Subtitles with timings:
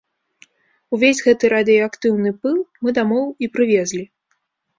[0.95, 4.03] Увесь гэты радыеактыўны пыл мы дамоў і прывезлі.